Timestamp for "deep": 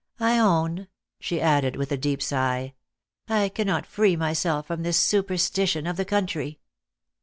1.95-2.23